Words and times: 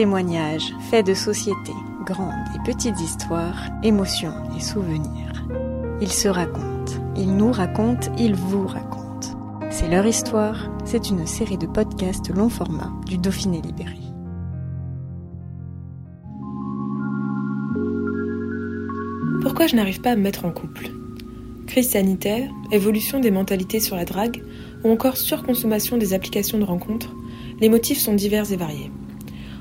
Témoignages, 0.00 0.74
faits 0.88 1.06
de 1.06 1.12
société, 1.12 1.74
grandes 2.06 2.32
et 2.54 2.72
petites 2.72 2.98
histoires, 2.98 3.68
émotions 3.82 4.32
et 4.56 4.60
souvenirs. 4.62 5.46
Ils 6.00 6.10
se 6.10 6.26
racontent, 6.26 6.94
ils 7.18 7.36
nous 7.36 7.52
racontent, 7.52 8.10
ils 8.18 8.34
vous 8.34 8.66
racontent. 8.66 9.60
C'est 9.68 9.90
leur 9.90 10.06
histoire, 10.06 10.70
c'est 10.86 11.10
une 11.10 11.26
série 11.26 11.58
de 11.58 11.66
podcasts 11.66 12.34
long 12.34 12.48
format 12.48 12.90
du 13.04 13.18
Dauphiné 13.18 13.60
Libéré. 13.60 13.98
Pourquoi 19.42 19.66
je 19.66 19.76
n'arrive 19.76 20.00
pas 20.00 20.12
à 20.12 20.16
me 20.16 20.22
mettre 20.22 20.46
en 20.46 20.50
couple? 20.50 20.92
Crise 21.66 21.90
sanitaire, 21.90 22.48
évolution 22.72 23.20
des 23.20 23.30
mentalités 23.30 23.80
sur 23.80 23.96
la 23.96 24.06
drague, 24.06 24.42
ou 24.82 24.90
encore 24.90 25.18
surconsommation 25.18 25.98
des 25.98 26.14
applications 26.14 26.56
de 26.56 26.64
rencontres, 26.64 27.14
les 27.60 27.68
motifs 27.68 27.98
sont 27.98 28.14
divers 28.14 28.50
et 28.50 28.56
variés. 28.56 28.90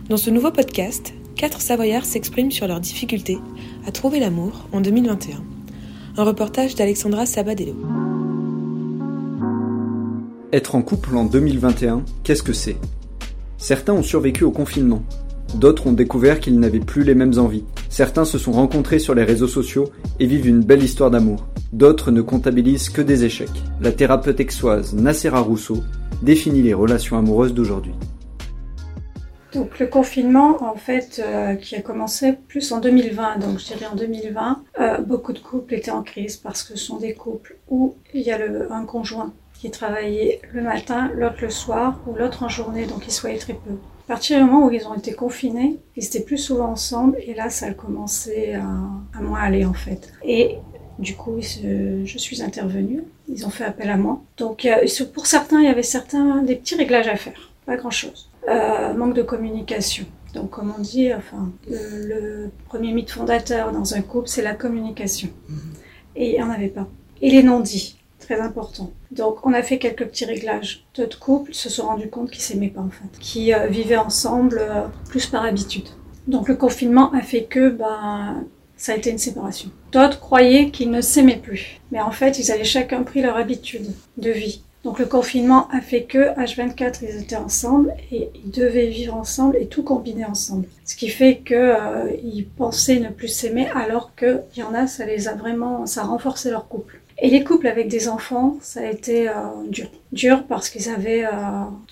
Dans 0.09 0.17
ce 0.17 0.31
nouveau 0.31 0.49
podcast, 0.49 1.13
quatre 1.35 1.61
Savoyards 1.61 2.03
s'expriment 2.03 2.49
sur 2.49 2.67
leurs 2.67 2.79
difficultés 2.79 3.37
à 3.85 3.91
trouver 3.91 4.19
l'amour 4.19 4.67
en 4.71 4.81
2021. 4.81 5.43
Un 6.17 6.23
reportage 6.23 6.73
d'Alexandra 6.73 7.27
Sabadello. 7.27 7.75
Être 10.51 10.73
en 10.73 10.81
couple 10.81 11.15
en 11.15 11.25
2021, 11.25 12.03
qu'est-ce 12.23 12.41
que 12.41 12.53
c'est? 12.53 12.77
Certains 13.59 13.93
ont 13.93 14.01
survécu 14.01 14.43
au 14.43 14.49
confinement. 14.49 15.03
D'autres 15.53 15.85
ont 15.85 15.93
découvert 15.93 16.39
qu'ils 16.39 16.59
n'avaient 16.59 16.79
plus 16.79 17.03
les 17.03 17.13
mêmes 17.13 17.37
envies. 17.37 17.65
Certains 17.89 18.25
se 18.25 18.39
sont 18.39 18.53
rencontrés 18.53 18.97
sur 18.97 19.13
les 19.13 19.23
réseaux 19.23 19.47
sociaux 19.47 19.91
et 20.19 20.25
vivent 20.25 20.47
une 20.47 20.63
belle 20.63 20.83
histoire 20.83 21.11
d'amour. 21.11 21.45
D'autres 21.71 22.09
ne 22.09 22.23
comptabilisent 22.23 22.89
que 22.89 23.03
des 23.03 23.25
échecs. 23.25 23.61
La 23.79 23.91
thérapeute 23.91 24.39
exoise 24.39 24.95
Nacera 24.95 25.41
Rousseau 25.41 25.83
définit 26.23 26.63
les 26.63 26.73
relations 26.73 27.19
amoureuses 27.19 27.53
d'aujourd'hui. 27.53 27.93
Donc 29.53 29.79
le 29.79 29.87
confinement, 29.87 30.63
en 30.63 30.75
fait, 30.75 31.21
euh, 31.23 31.55
qui 31.55 31.75
a 31.75 31.81
commencé 31.81 32.33
plus 32.33 32.71
en 32.71 32.79
2020, 32.79 33.37
donc 33.39 33.59
je 33.59 33.65
dirais 33.65 33.87
en 33.91 33.95
2020, 33.95 34.63
euh, 34.79 34.97
beaucoup 34.99 35.33
de 35.33 35.39
couples 35.39 35.73
étaient 35.73 35.91
en 35.91 36.03
crise 36.03 36.37
parce 36.37 36.63
que 36.63 36.77
ce 36.77 36.85
sont 36.85 36.97
des 36.97 37.13
couples 37.15 37.57
où 37.67 37.95
il 38.13 38.21
y 38.21 38.31
a 38.31 38.37
le, 38.37 38.71
un 38.71 38.85
conjoint 38.85 39.33
qui 39.53 39.71
travaillait 39.71 40.39
le 40.53 40.61
matin, 40.61 41.11
l'autre 41.15 41.37
le 41.41 41.49
soir 41.49 41.99
ou 42.07 42.13
l'autre 42.15 42.43
en 42.43 42.49
journée, 42.49 42.85
donc 42.85 43.07
ils 43.07 43.11
se 43.11 43.21
voyaient 43.21 43.39
très 43.39 43.53
peu. 43.53 43.71
À 44.05 44.13
partir 44.13 44.37
du 44.37 44.45
moment 44.45 44.65
où 44.67 44.71
ils 44.71 44.87
ont 44.87 44.95
été 44.95 45.13
confinés, 45.13 45.77
ils 45.95 46.05
étaient 46.05 46.21
plus 46.21 46.37
souvent 46.37 46.69
ensemble 46.69 47.17
et 47.19 47.33
là 47.33 47.49
ça 47.49 47.67
a 47.67 47.73
commencé 47.73 48.53
à, 48.53 49.17
à 49.17 49.21
moins 49.21 49.39
aller 49.39 49.65
en 49.65 49.73
fait. 49.73 50.13
Et 50.23 50.57
du 50.99 51.15
coup, 51.15 51.39
je 51.41 52.17
suis 52.17 52.43
intervenue, 52.43 53.03
ils 53.29 53.45
ont 53.45 53.49
fait 53.49 53.63
appel 53.63 53.89
à 53.89 53.97
moi. 53.97 54.21
Donc 54.37 54.65
euh, 54.65 54.85
pour 55.13 55.27
certains, 55.27 55.61
il 55.61 55.65
y 55.65 55.69
avait 55.69 55.83
certains 55.83 56.41
des 56.43 56.55
petits 56.55 56.75
réglages 56.75 57.07
à 57.07 57.15
faire, 57.15 57.51
pas 57.65 57.77
grand 57.77 57.91
chose. 57.91 58.28
Euh, 58.47 58.93
manque 58.93 59.15
de 59.15 59.21
communication. 59.21 60.05
Donc, 60.33 60.51
comme 60.51 60.73
on 60.77 60.81
dit, 60.81 61.13
enfin, 61.13 61.51
le, 61.67 62.49
premier 62.67 62.93
mythe 62.93 63.11
fondateur 63.11 63.71
dans 63.71 63.93
un 63.95 64.01
couple, 64.01 64.27
c'est 64.27 64.41
la 64.41 64.53
communication. 64.53 65.29
Et 66.15 66.31
il 66.31 66.33
n'y 66.35 66.41
en 66.41 66.49
avait 66.49 66.69
pas. 66.69 66.87
Et 67.21 67.29
les 67.31 67.43
non-dits, 67.43 67.97
très 68.19 68.39
important. 68.39 68.91
Donc, 69.11 69.45
on 69.45 69.53
a 69.53 69.61
fait 69.61 69.77
quelques 69.77 70.05
petits 70.05 70.25
réglages. 70.25 70.85
D'autres 70.95 71.19
couples 71.19 71.53
se 71.53 71.69
sont 71.69 71.87
rendus 71.87 72.09
compte 72.09 72.31
qu'ils 72.31 72.41
s'aimaient 72.41 72.69
pas, 72.69 72.81
en 72.81 72.89
fait, 72.89 73.19
qui 73.19 73.53
euh, 73.53 73.67
vivaient 73.67 73.97
ensemble 73.97 74.59
euh, 74.59 74.83
plus 75.09 75.25
par 75.25 75.43
habitude. 75.43 75.87
Donc, 76.27 76.47
le 76.47 76.55
confinement 76.55 77.11
a 77.13 77.21
fait 77.21 77.43
que, 77.43 77.69
ben, 77.69 78.45
ça 78.77 78.93
a 78.93 78.95
été 78.95 79.09
une 79.09 79.17
séparation. 79.17 79.69
D'autres 79.91 80.19
croyaient 80.19 80.69
qu'ils 80.69 80.91
ne 80.91 81.01
s'aimaient 81.01 81.41
plus. 81.41 81.81
Mais 81.91 81.99
en 81.99 82.11
fait, 82.11 82.39
ils 82.39 82.51
avaient 82.51 82.63
chacun 82.63 83.03
pris 83.03 83.21
leur 83.21 83.35
habitude 83.35 83.87
de 84.17 84.31
vie. 84.31 84.63
Donc 84.83 84.97
le 84.99 85.05
confinement 85.05 85.67
a 85.71 85.81
fait 85.81 86.03
que 86.03 86.33
H24 86.39 86.99
ils 87.01 87.21
étaient 87.21 87.35
ensemble 87.35 87.93
et 88.11 88.29
ils 88.33 88.51
devaient 88.51 88.87
vivre 88.87 89.15
ensemble 89.15 89.57
et 89.57 89.67
tout 89.67 89.83
combiner 89.83 90.25
ensemble. 90.25 90.67
Ce 90.85 90.95
qui 90.95 91.09
fait 91.09 91.37
que 91.37 91.53
euh, 91.53 92.11
ils 92.23 92.45
pensaient 92.45 92.99
ne 92.99 93.09
plus 93.09 93.27
s'aimer 93.27 93.67
alors 93.75 94.15
qu'il 94.15 94.41
y 94.55 94.63
en 94.63 94.73
a 94.73 94.87
ça 94.87 95.05
les 95.05 95.27
a 95.27 95.35
vraiment 95.35 95.85
ça 95.85 96.01
a 96.01 96.05
renforcé 96.05 96.49
leur 96.49 96.67
couple. 96.67 97.01
Et 97.21 97.29
les 97.29 97.43
couples 97.43 97.67
avec 97.67 97.89
des 97.89 98.07
enfants, 98.07 98.55
ça 98.61 98.79
a 98.79 98.85
été 98.85 99.27
euh, 99.27 99.33
dur. 99.67 99.87
Dur 100.13 100.45
parce 100.47 100.69
qu'ils 100.69 100.87
avaient, 100.87 101.25
euh, 101.25 101.29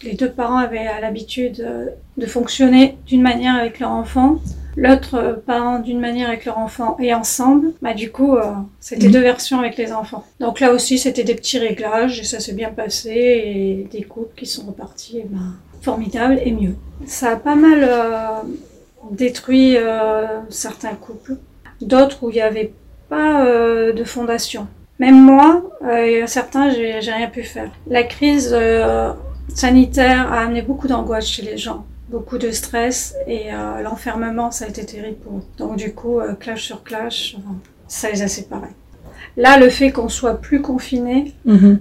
les 0.02 0.14
deux 0.14 0.32
parents 0.32 0.56
avaient 0.56 0.86
l'habitude 1.02 1.92
de 2.16 2.26
fonctionner 2.26 2.98
d'une 3.06 3.22
manière 3.22 3.56
avec 3.56 3.82
leur 3.82 3.92
enfant 3.92 4.40
l'autre 4.78 5.42
parent 5.46 5.80
d'une 5.80 6.00
manière 6.00 6.30
avec 6.30 6.46
leur 6.46 6.60
enfant 6.60 6.96
et 7.00 7.14
ensemble, 7.14 7.74
bah 7.82 7.94
du 7.94 8.12
coup 8.12 8.36
euh, 8.36 8.44
c'était 8.80 9.08
mhm. 9.08 9.14
deux 9.14 9.22
versions 9.22 9.60
avec 9.60 9.76
les 9.76 9.92
enfants. 9.92 10.24
Donc 10.40 10.60
là 10.60 10.72
aussi 10.72 11.00
c'était 11.00 11.24
des 11.24 11.36
petits 11.36 11.58
réglages 11.58 12.20
et 12.20 12.24
ça 12.24 12.40
s'est 12.40 12.54
bien 12.54 12.70
passé 12.70 13.10
et 13.10 13.88
des 13.92 14.04
couples 14.04 14.36
qui 14.38 14.46
sont 14.46 14.68
repartis 14.68 15.24
bah, 15.30 15.40
formidables 15.82 16.40
et 16.46 16.52
mieux. 16.52 16.76
Ça 17.06 17.32
a 17.32 17.36
pas 17.36 17.56
mal 17.56 17.80
euh, 17.82 18.42
détruit 19.12 19.76
euh, 19.78 20.26
certains 20.50 20.94
couples, 20.94 21.38
d'autres 21.82 22.24
où 22.24 22.30
il 22.30 22.36
n'y 22.36 22.42
avait 22.42 22.72
pas 23.10 23.46
de 23.94 24.04
fondation. 24.04 24.68
Même 25.00 25.18
moi, 25.18 25.64
il 25.82 26.12
y 26.12 26.22
a 26.22 26.28
certains 26.28 26.72
j'ai 26.72 27.00
rien 27.00 27.28
pu 27.28 27.44
faire. 27.44 27.72
La 27.88 28.04
crise 28.04 28.54
sanitaire 29.54 30.34
a 30.34 30.42
amené 30.42 30.62
beaucoup 30.62 30.90
d'angoisse 30.90 31.26
chez 31.26 31.44
les 31.44 31.58
gens 31.58 31.86
beaucoup 32.10 32.38
de 32.38 32.52
stress 32.52 33.16
et 33.28 33.54
euh, 33.54 33.82
l'enfermement, 33.82 34.52
ça 34.52 34.66
a 34.66 34.68
été 34.70 34.86
terrible 34.86 35.18
pour 35.18 35.38
eux. 35.38 35.44
Donc 35.58 35.76
du 35.78 35.94
coup, 35.94 36.20
euh, 36.20 36.34
clash 36.34 36.64
sur 36.64 36.84
clash, 36.84 37.36
euh, 37.38 37.52
ça 37.88 38.10
les 38.10 38.22
a 38.22 38.28
séparés. 38.28 38.74
Là, 39.36 39.58
le 39.60 39.70
fait 39.70 39.92
qu'on 39.92 40.10
soit 40.10 40.36
plus 40.36 40.62
confinés, 40.62 41.34
mhm. 41.46 41.80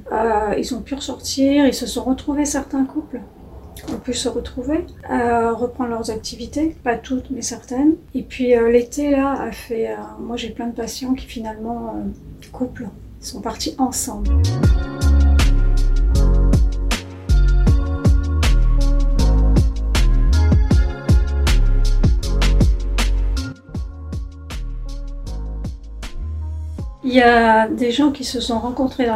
ils 0.59 0.75
ont 0.75 0.82
pu 0.82 0.94
ressortir, 0.94 1.66
ils 1.66 1.75
se 1.75 1.87
sont 1.87 2.04
retrouvés 2.04 2.44
certains 2.44 2.84
couples 2.84 3.20
ont 3.92 3.98
pu 3.98 4.14
se 4.14 4.28
retrouver, 4.28 4.84
reprendre 5.09 5.91
leurs 5.91 6.10
activités, 6.10 6.75
pas 6.82 6.97
toutes 6.97 7.31
mais 7.31 7.43
certaines. 7.43 7.94
Et 8.14 8.22
puis 8.22 8.53
l'été 8.69 9.12
là 9.12 9.41
a 9.41 9.53
fait, 9.53 9.94
moi 10.19 10.37
j'ai 10.37 10.50
plein 10.50 10.66
de 10.66 10.75
patients 10.75 11.14
qui 11.14 11.26
finalement 11.26 11.94
couplent, 12.53 12.88
sont 13.20 13.41
partis 13.41 13.76
ensemble. 13.78 14.28
Y 27.16 27.22
a 27.22 27.69
des 27.69 27.91
gens 27.91 28.10
qui 28.10 28.25
se 28.25 28.41
sont 28.41 28.59
rencontrés 28.59 29.09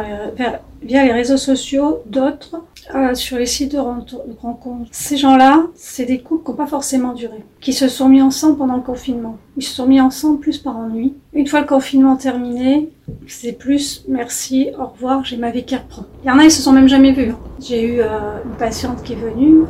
via 0.83 1.03
les 1.03 1.11
réseaux 1.11 1.37
sociaux, 1.37 2.01
d'autres 2.05 2.61
euh, 2.95 3.13
sur 3.13 3.37
les 3.37 3.45
sites 3.45 3.71
de 3.71 3.77
rencontres. 3.77 4.89
Ces 4.91 5.17
gens-là, 5.17 5.63
c'est 5.75 6.05
des 6.05 6.19
couples 6.19 6.43
qui 6.43 6.51
n'ont 6.51 6.57
pas 6.57 6.67
forcément 6.67 7.13
duré, 7.13 7.43
qui 7.61 7.73
se 7.73 7.87
sont 7.87 8.09
mis 8.09 8.21
ensemble 8.21 8.57
pendant 8.57 8.75
le 8.75 8.81
confinement. 8.81 9.37
Ils 9.55 9.63
se 9.63 9.75
sont 9.75 9.85
mis 9.85 10.01
ensemble 10.01 10.39
plus 10.39 10.57
par 10.57 10.77
ennui. 10.77 11.13
Une 11.33 11.47
fois 11.47 11.61
le 11.61 11.67
confinement 11.67 12.15
terminé, 12.15 12.89
c'est 13.27 13.53
plus 13.53 14.03
merci, 14.07 14.69
au 14.79 14.87
revoir, 14.87 15.23
j'ai 15.23 15.37
ma 15.37 15.51
vie 15.51 15.63
qui 15.63 15.75
reprend. 15.75 16.03
Il 16.23 16.27
y 16.27 16.31
en 16.31 16.39
a, 16.39 16.43
ils 16.43 16.51
se 16.51 16.61
sont 16.61 16.71
même 16.71 16.87
jamais 16.87 17.11
vus. 17.11 17.31
Hein. 17.31 17.39
J'ai 17.59 17.83
eu 17.83 17.99
euh, 18.01 18.07
une 18.45 18.57
patiente 18.57 19.03
qui 19.03 19.13
est 19.13 19.17
venue 19.17 19.65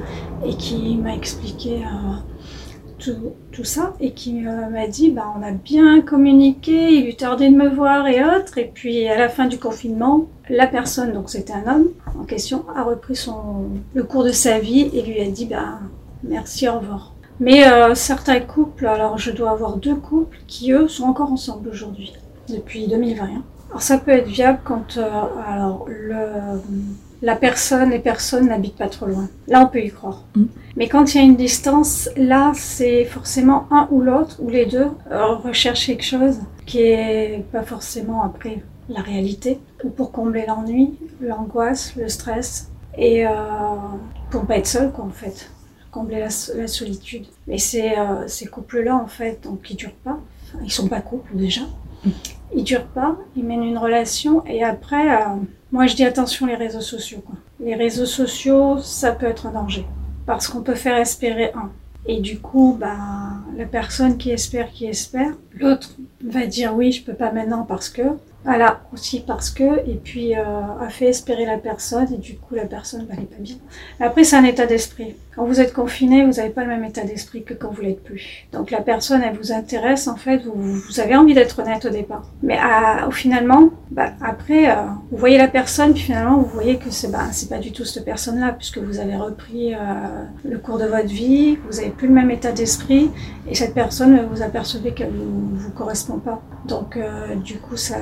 et 0.46 0.56
qui 0.56 0.96
m'a 0.96 1.14
expliqué 1.14 1.82
euh, 1.84 2.31
tout, 3.52 3.64
ça 3.64 3.94
et 4.00 4.12
qui 4.12 4.34
m'a 4.34 4.88
dit 4.88 5.12
bah, 5.12 5.34
on 5.38 5.44
a 5.44 5.52
bien 5.52 6.02
communiqué, 6.02 6.94
il 6.94 7.06
lui 7.06 7.16
tardait 7.16 7.50
de 7.50 7.56
me 7.56 7.70
voir 7.70 8.08
et 8.08 8.24
autres. 8.24 8.58
Et 8.58 8.72
puis 8.74 9.08
à 9.08 9.18
la 9.18 9.30
fin 9.30 9.48
du 9.48 9.58
confinement, 9.58 10.28
la 10.50 10.68
personne, 10.68 11.14
donc 11.14 11.30
c'était 11.30 11.54
un 11.54 11.76
homme 11.76 11.88
en 12.20 12.24
question, 12.24 12.66
a 12.76 12.84
repris 12.84 13.16
son, 13.16 13.70
le 13.94 14.04
cours 14.04 14.24
de 14.24 14.32
sa 14.32 14.60
vie 14.60 14.90
et 14.94 15.02
lui 15.02 15.20
a 15.20 15.30
dit 15.30 15.46
bah, 15.46 15.80
merci, 16.24 16.68
au 16.68 16.80
revoir. 16.80 17.14
Mais 17.40 17.68
euh, 17.68 17.96
certains 17.96 18.40
couples, 18.40 18.86
alors 18.86 19.18
je 19.18 19.32
dois 19.32 19.52
avoir 19.52 19.78
deux 19.78 19.96
couples 19.96 20.38
qui 20.48 20.72
eux 20.74 20.88
sont 20.88 21.06
encore 21.06 21.32
ensemble 21.32 21.70
aujourd'hui, 21.70 22.14
depuis 22.50 22.88
2021. 22.88 23.42
Alors 23.70 23.82
ça 23.82 23.98
peut 23.98 24.12
être 24.12 24.28
viable 24.28 24.60
quand 24.64 24.98
euh, 24.98 25.10
alors 25.48 25.86
le 25.88 26.60
la 27.22 27.36
personne, 27.36 27.92
les 27.92 28.00
personnes 28.00 28.48
n'habitent 28.48 28.78
pas 28.78 28.90
trop 28.90 29.06
loin. 29.06 29.30
Là, 29.48 29.62
on 29.64 29.68
peut 29.68 29.84
y 29.84 29.92
croire. 29.92 30.24
Mm. 30.36 30.46
Mais 30.76 30.88
quand 30.88 31.14
il 31.14 31.18
y 31.18 31.22
a 31.22 31.24
une 31.24 31.36
distance, 31.36 32.10
là, 32.16 32.52
c'est 32.56 33.06
forcément 33.06 33.68
un 33.72 33.88
ou 33.92 34.02
l'autre, 34.02 34.38
ou 34.40 34.50
les 34.50 34.66
deux, 34.66 34.88
euh, 35.12 35.36
recherchent 35.36 35.86
quelque 35.86 36.06
chose 36.06 36.40
qui 36.66 36.80
est 36.80 37.44
pas 37.52 37.64
forcément 37.64 38.24
après 38.24 38.64
la 38.90 39.02
réalité, 39.02 39.60
ou 39.84 39.90
pour 39.90 40.12
combler 40.12 40.46
l'ennui, 40.48 40.98
l'angoisse, 41.22 41.96
le 41.96 42.08
stress. 42.10 42.70
Et 42.98 43.26
euh, 43.26 43.30
pour 44.30 44.46
pas 44.46 44.58
être 44.58 44.68
seul, 44.68 44.92
quoi, 44.92 45.06
en 45.06 45.12
fait. 45.12 45.50
Combler 45.92 46.20
la, 46.20 46.30
la 46.56 46.68
solitude. 46.68 47.26
Et 47.48 47.58
c'est 47.58 47.98
euh, 47.98 48.28
ces 48.28 48.48
couples-là, 48.48 48.96
en 48.96 49.08
fait, 49.08 49.44
donc 49.44 49.62
qui 49.62 49.76
durent 49.76 49.92
pas. 50.04 50.18
Ils 50.64 50.72
sont 50.72 50.88
pas 50.88 51.02
couples 51.02 51.36
déjà. 51.36 51.62
Ils 52.54 52.64
durent 52.64 52.88
pas. 52.88 53.16
Ils 53.36 53.46
mènent 53.46 53.64
une 53.64 53.78
relation. 53.78 54.46
Et 54.46 54.64
après, 54.64 55.16
euh, 55.16 55.36
moi, 55.72 55.88
je 55.88 55.96
dis 55.96 56.04
attention 56.04 56.46
les 56.46 56.56
réseaux 56.56 56.82
sociaux. 56.82 57.24
Quoi. 57.26 57.36
Les 57.60 57.76
réseaux 57.76 58.06
sociaux, 58.06 58.80
ça 58.80 59.14
peut 59.14 59.26
être 59.26 59.46
un 59.48 59.52
danger. 59.52 59.86
Parce 60.26 60.48
qu'on 60.48 60.62
peut 60.62 60.76
faire 60.76 60.98
espérer 60.98 61.52
un. 61.56 61.70
Et 62.06 62.20
du 62.20 62.40
coup, 62.40 62.76
bah, 62.80 62.98
la 63.56 63.66
personne 63.66 64.18
qui 64.18 64.32
espère, 64.32 64.72
qui 64.72 64.86
espère, 64.86 65.34
l'autre 65.54 65.96
va 66.24 66.46
dire 66.46 66.76
oui, 66.76 66.92
je 66.92 67.04
peux 67.04 67.14
pas 67.14 67.32
maintenant 67.32 67.64
parce 67.64 67.90
que. 67.90 68.02
Voilà, 68.44 68.82
aussi 68.92 69.20
parce 69.20 69.52
que, 69.52 69.88
et 69.88 70.00
puis 70.04 70.36
euh, 70.36 70.44
a 70.80 70.90
fait 70.90 71.06
espérer 71.06 71.46
la 71.46 71.58
personne, 71.58 72.08
et 72.12 72.18
du 72.18 72.38
coup 72.38 72.56
la 72.56 72.66
personne 72.66 73.06
va 73.06 73.14
aller 73.14 73.26
pas 73.26 73.40
bien. 73.40 73.56
Après, 74.00 74.24
c'est 74.24 74.36
un 74.36 74.44
état 74.44 74.66
d'esprit. 74.66 75.16
Quand 75.36 75.46
vous 75.46 75.62
êtes 75.62 75.74
confiné, 75.74 76.26
vous 76.26 76.34
n'avez 76.34 76.50
pas 76.50 76.64
le 76.64 76.70
même 76.70 76.84
état 76.84 77.04
d'esprit 77.04 77.44
que 77.44 77.54
quand 77.54 77.70
vous 77.70 77.84
l'êtes 77.84 78.04
plus. 78.04 78.48
Donc 78.52 78.72
la 78.72 78.82
personne, 78.82 79.22
elle 79.22 79.38
vous 79.38 79.52
intéresse, 79.52 80.08
en 80.08 80.18
fait, 80.18 80.40
vous, 80.40 80.54
vous 80.56 81.00
avez 81.00 81.16
envie 81.16 81.34
d'être 81.34 81.60
honnête 81.60 81.86
au 81.86 81.90
départ. 81.90 82.24
Mais 82.42 82.58
finalement, 83.12 83.70
bah, 83.92 84.12
après, 84.22 84.70
euh, 84.70 84.76
vous 85.12 85.18
voyez 85.18 85.38
la 85.38 85.48
personne, 85.48 85.94
puis 85.94 86.02
finalement, 86.02 86.38
vous 86.38 86.50
voyez 86.50 86.78
que 86.78 86.90
c'est 86.90 87.12
c'est 87.32 87.50
pas 87.50 87.60
du 87.60 87.72
tout 87.72 87.86
cette 87.86 88.06
personne-là, 88.06 88.54
puisque 88.54 88.80
vous 88.80 89.00
avez 89.00 89.16
repris 89.16 89.74
euh, 89.74 89.78
le 90.44 90.58
cours 90.58 90.80
de 90.80 90.86
votre 90.86 91.08
vie, 91.08 91.58
vous 91.70 91.80
avez 91.80 91.90
plus 91.90 92.08
le 92.08 92.14
même 92.14 92.32
état 92.32 92.52
d'esprit, 92.52 93.12
et 93.48 93.56
cette 93.56 93.74
personne, 93.74 94.28
vous 94.32 94.42
apercevez 94.42 94.94
qu'elle 94.94 95.12
vous, 95.12 95.56
vous 95.56 95.72
correspond 95.72 96.18
pas. 96.18 96.42
Donc 96.68 96.98
euh, 96.98 97.36
du 97.36 97.58
coup, 97.58 97.78
ça 97.78 97.98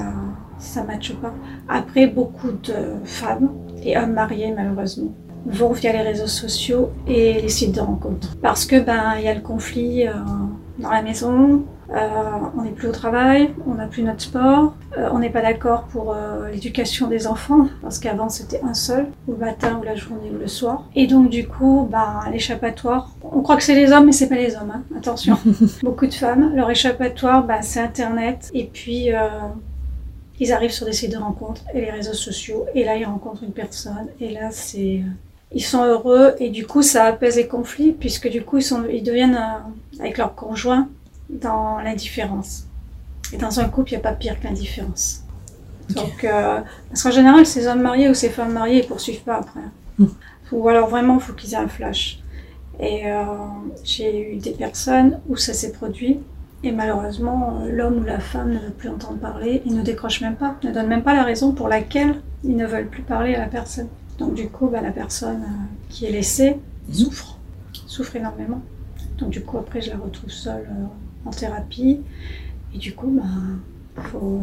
ça 0.60 0.84
matche 0.84 1.14
pas. 1.16 1.34
Après, 1.68 2.08
beaucoup 2.08 2.52
de 2.52 2.76
femmes 3.06 3.50
et 3.84 3.98
hommes 3.98 4.14
mariés, 4.14 4.54
malheureusement, 4.56 5.12
vont 5.46 5.72
via 5.72 5.94
les 5.94 6.02
réseaux 6.02 6.28
sociaux 6.28 6.92
et 7.08 7.42
les 7.42 7.50
sites 7.50 7.76
de 7.76 7.82
rencontres. 7.82 8.36
Parce 8.42 8.66
que 8.66 8.80
ben 8.80 9.16
il 9.18 9.26
y 9.26 9.28
a 9.28 9.34
le 9.34 9.42
conflit 9.42 10.08
euh, 10.08 10.14
dans 10.80 10.90
la 10.90 11.02
maison, 11.02 11.64
euh, 11.92 12.08
on 12.56 12.62
n'est 12.62 12.72
plus 12.72 12.88
au 12.88 12.92
travail, 12.92 13.52
on 13.66 13.76
n'a 13.76 13.88
plus 13.88 14.04
notre 14.04 14.22
sport, 14.22 14.76
euh, 14.98 15.10
on 15.12 15.20
n'est 15.20 15.32
pas 15.32 15.42
d'accord 15.42 15.84
pour 15.86 16.16
l'éducation 16.52 17.08
des 17.08 17.26
enfants, 17.26 17.68
parce 17.82 18.00
qu'avant 18.00 18.30
c'était 18.30 18.62
un 18.64 18.74
seul, 18.74 19.08
ou 19.28 19.32
le 19.32 19.38
matin, 19.38 19.80
ou 19.82 19.84
la 19.84 19.96
journée, 19.96 20.30
ou 20.32 20.38
le 20.38 20.48
soir. 20.48 20.88
Et 20.96 21.08
donc 21.08 21.30
du 21.30 21.48
coup, 21.48 21.88
ben, 21.90 22.22
l'échappatoire, 22.32 23.16
on 23.24 23.42
croit 23.42 23.58
que 23.58 23.64
c'est 23.64 23.76
les 23.76 23.92
hommes, 23.92 24.06
mais 24.06 24.12
c'est 24.12 24.30
pas 24.30 24.36
les 24.36 24.56
hommes, 24.56 24.74
hein. 24.74 24.84
attention. 24.98 25.38
Beaucoup 25.84 26.06
de 26.06 26.14
femmes, 26.14 26.54
leur 26.56 26.70
échappatoire, 26.70 27.44
ben, 27.46 27.62
c'est 27.62 27.80
Internet, 27.80 28.52
et 28.54 28.66
puis 28.72 29.10
ils 30.40 30.52
arrivent 30.54 30.72
sur 30.72 30.86
des 30.86 30.94
sites 30.94 31.12
de 31.12 31.18
rencontres 31.18 31.62
et 31.74 31.82
les 31.82 31.92
réseaux 31.92 32.14
sociaux, 32.14 32.66
et 32.74 32.84
là 32.84 32.96
ils 32.96 33.06
rencontrent 33.06 33.44
une 33.44 33.52
personne, 33.52 34.08
et 34.20 34.32
là 34.32 34.52
c'est 34.52 35.02
ils 35.52 35.64
sont 35.64 35.84
heureux 35.84 36.36
et 36.40 36.50
du 36.50 36.68
coup 36.68 36.84
ça 36.84 37.06
apaise 37.06 37.38
les 37.38 37.48
conflits 37.48 37.92
puisque 37.92 38.30
du 38.30 38.44
coup 38.44 38.58
ils, 38.58 38.64
sont, 38.64 38.86
ils 38.92 39.02
deviennent 39.04 39.36
euh, 39.36 40.00
avec 40.00 40.18
leur 40.18 40.36
conjoint 40.36 40.88
dans 41.30 41.80
l'indifférence. 41.80 42.66
Et 43.34 43.38
dans 43.38 43.60
un 43.60 43.66
couple, 43.66 43.92
il 43.92 43.94
n'y 43.94 44.00
a 44.00 44.04
pas 44.04 44.14
pire 44.14 44.40
que 44.40 44.46
l'indifférence. 44.46 45.24
Donc, 45.90 46.24
euh, 46.24 46.60
parce 46.90 47.04
qu'en 47.04 47.12
général, 47.12 47.46
ces 47.46 47.68
hommes 47.68 47.82
mariés 47.82 48.10
ou 48.10 48.14
ces 48.14 48.30
femmes 48.30 48.54
mariées, 48.54 48.80
ils 48.80 48.88
poursuivent 48.88 49.22
pas 49.22 49.38
après. 49.38 49.62
Mm. 49.98 50.06
Ou 50.52 50.70
alors 50.70 50.88
vraiment, 50.90 51.16
il 51.16 51.22
faut 51.22 51.34
qu'ils 51.34 51.54
aient 51.54 51.58
un 51.58 51.68
flash. 51.68 52.20
Et 52.80 53.06
euh, 53.06 53.24
j'ai 53.84 54.34
eu 54.34 54.38
des 54.38 54.52
personnes 54.52 55.20
où 55.28 55.36
ça 55.36 55.54
s'est 55.54 55.72
produit. 55.72 56.20
Et 56.64 56.72
malheureusement, 56.72 57.62
euh, 57.62 57.72
l'homme 57.72 58.00
ou 58.00 58.04
la 58.04 58.20
femme 58.20 58.52
ne 58.54 58.60
veut 58.60 58.72
plus 58.72 58.90
entendre 58.90 59.20
parler, 59.20 59.62
ils 59.66 59.76
ne 59.76 59.82
décrochent 59.82 60.22
même 60.22 60.36
pas, 60.36 60.56
ne 60.64 60.72
donnent 60.72 60.88
même 60.88 61.04
pas 61.04 61.14
la 61.14 61.24
raison 61.24 61.54
pour 61.54 61.68
laquelle 61.70 62.16
ils 62.44 62.56
ne 62.56 62.66
veulent 62.66 62.88
plus 62.90 63.04
parler 63.04 63.36
à 63.36 63.40
la 63.40 63.48
personne. 63.48 63.88
Donc 64.18 64.34
du 64.34 64.50
coup, 64.50 64.68
bah, 64.68 64.82
la 64.82 64.92
personne 64.92 65.42
euh, 65.44 65.66
qui 65.90 66.06
est 66.06 66.12
laissée 66.12 66.58
Souffre. 66.92 67.38
souffre 67.86 68.16
énormément. 68.16 68.62
Donc 69.18 69.30
du 69.30 69.42
coup, 69.42 69.58
après, 69.58 69.82
je 69.82 69.90
la 69.92 69.98
retrouve 69.98 70.30
seule 70.32 70.68
euh, 70.70 71.28
en 71.28 71.32
thérapie. 71.32 72.02
Et 72.74 72.78
du 72.78 72.94
coup, 72.94 73.08
bah, 73.08 74.02
faut 74.12 74.42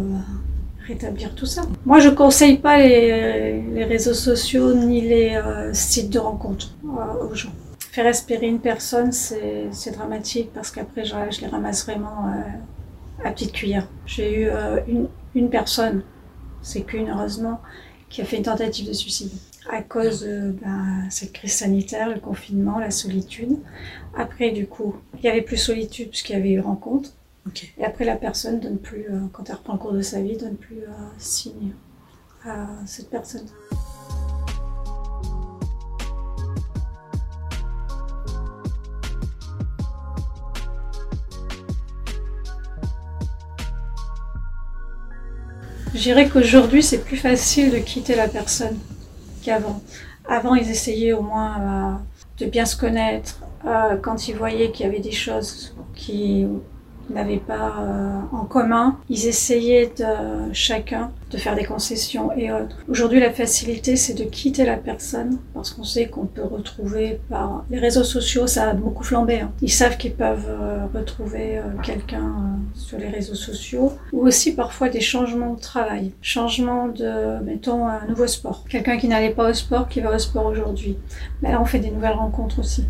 rétablir 0.86 1.34
tout 1.34 1.46
ça. 1.46 1.62
Moi, 1.84 1.98
je 2.00 2.08
conseille 2.10 2.58
pas 2.58 2.78
les, 2.78 3.60
les 3.74 3.84
réseaux 3.84 4.14
sociaux 4.14 4.74
ni 4.74 5.00
les 5.00 5.34
euh, 5.34 5.72
sites 5.72 6.10
de 6.10 6.18
rencontres 6.18 6.74
euh, 6.84 7.28
aux 7.28 7.34
gens. 7.34 7.52
Faire 7.96 8.08
espérer 8.08 8.46
une 8.46 8.60
personne, 8.60 9.10
c'est 9.10 9.90
dramatique 9.94 10.50
parce 10.52 10.70
qu'après, 10.70 11.06
je, 11.06 11.14
je 11.30 11.40
les 11.40 11.46
ramasse 11.46 11.86
vraiment 11.86 12.26
euh, 12.26 13.24
à 13.26 13.30
petite 13.30 13.52
cuillère. 13.52 13.88
J'ai 14.04 14.42
eu 14.42 14.48
euh, 14.50 14.80
une, 14.86 15.08
une 15.34 15.48
personne, 15.48 16.02
c'est 16.60 16.82
qu'une 16.82 17.08
heureusement, 17.08 17.58
qui 18.10 18.20
a 18.20 18.26
fait 18.26 18.36
une 18.36 18.42
tentative 18.42 18.86
de 18.86 18.92
suicide 18.92 19.30
à 19.72 19.80
cause 19.80 20.20
de 20.20 20.54
ben, 20.60 21.06
cette 21.08 21.32
crise 21.32 21.54
sanitaire, 21.54 22.10
le 22.10 22.20
confinement, 22.20 22.78
la 22.78 22.90
solitude. 22.90 23.56
Après, 24.14 24.50
du 24.50 24.66
coup, 24.66 24.96
il 25.14 25.24
y 25.24 25.28
avait 25.28 25.40
plus 25.40 25.56
solitude 25.56 26.10
puisqu'il 26.10 26.34
y 26.34 26.36
avait 26.36 26.50
eu 26.50 26.60
rencontre. 26.60 27.14
Et 27.78 27.84
après, 27.86 28.04
la 28.04 28.16
personne 28.16 28.60
donne 28.60 28.76
plus, 28.76 29.06
euh, 29.08 29.20
quand 29.32 29.48
elle 29.48 29.56
reprend 29.56 29.72
le 29.72 29.78
cours 29.78 29.94
de 29.94 30.02
sa 30.02 30.20
vie, 30.20 30.36
donne 30.36 30.56
plus 30.56 30.82
euh, 30.82 30.92
signe 31.16 31.72
à 32.44 32.66
cette 32.84 33.08
personne. 33.08 33.46
Dirais 46.06 46.28
qu'aujourd'hui, 46.28 46.82
c'est 46.82 47.04
plus 47.04 47.16
facile 47.16 47.72
de 47.72 47.78
quitter 47.78 48.14
la 48.14 48.28
personne 48.28 48.78
qu'avant. 49.42 49.82
Avant, 50.28 50.54
ils 50.54 50.70
essayaient 50.70 51.12
au 51.12 51.22
moins 51.22 51.54
euh, 51.60 52.44
de 52.44 52.46
bien 52.46 52.64
se 52.64 52.76
connaître. 52.76 53.40
Euh, 53.66 53.96
quand 53.96 54.28
ils 54.28 54.36
voyaient 54.36 54.70
qu'il 54.70 54.86
y 54.86 54.88
avait 54.88 55.00
des 55.00 55.12
choses 55.12 55.74
qui 55.94 56.46
n'avaient 57.10 57.36
pas 57.38 57.74
euh, 57.80 58.20
en 58.32 58.44
commun, 58.44 58.98
ils 59.08 59.26
essayaient 59.26 59.92
de 59.98 60.52
chacun 60.52 61.10
de 61.30 61.38
faire 61.38 61.56
des 61.56 61.64
concessions 61.64 62.30
et 62.36 62.52
autres. 62.52 62.76
Aujourd'hui, 62.88 63.18
la 63.20 63.32
facilité, 63.32 63.96
c'est 63.96 64.14
de 64.14 64.24
quitter 64.24 64.64
la 64.64 64.76
personne 64.76 65.38
parce 65.54 65.70
qu'on 65.70 65.82
sait 65.84 66.06
qu'on 66.06 66.26
peut 66.26 66.44
retrouver 66.44 67.20
par 67.28 67.64
les 67.70 67.78
réseaux 67.78 68.04
sociaux, 68.04 68.46
ça 68.46 68.70
a 68.70 68.74
beaucoup 68.74 69.02
flambé. 69.02 69.40
hein. 69.40 69.50
Ils 69.60 69.72
savent 69.72 69.96
qu'ils 69.96 70.14
peuvent 70.14 70.46
euh, 70.48 70.86
retrouver 70.94 71.58
euh, 71.58 71.62
quelqu'un 71.82 72.32
sur 72.74 72.98
les 72.98 73.08
réseaux 73.08 73.34
sociaux 73.34 73.92
ou 74.12 74.26
aussi 74.26 74.54
parfois 74.54 74.88
des 74.88 75.00
changements 75.00 75.54
de 75.54 75.60
travail, 75.60 76.12
changement 76.22 76.88
de, 76.88 77.42
mettons, 77.44 77.88
un 77.88 78.06
nouveau 78.08 78.26
sport. 78.28 78.64
Quelqu'un 78.68 78.96
qui 78.96 79.08
n'allait 79.08 79.30
pas 79.30 79.50
au 79.50 79.54
sport, 79.54 79.88
qui 79.88 80.00
va 80.00 80.14
au 80.14 80.18
sport 80.18 80.46
aujourd'hui. 80.46 80.96
Mais 81.42 81.50
là, 81.50 81.60
on 81.60 81.64
fait 81.64 81.80
des 81.80 81.90
nouvelles 81.90 82.12
rencontres 82.12 82.60
aussi. 82.60 82.84